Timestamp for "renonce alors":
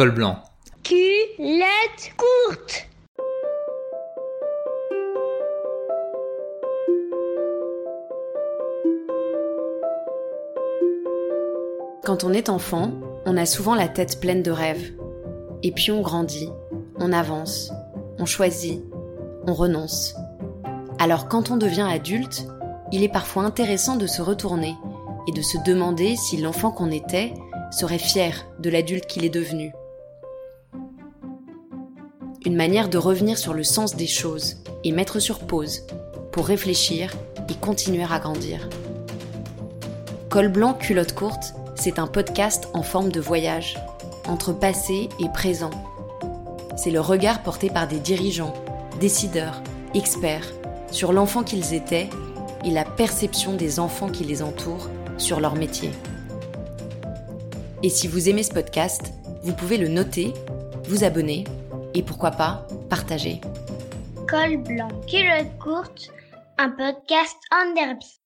19.52-21.28